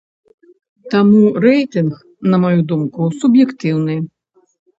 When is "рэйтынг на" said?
1.45-2.37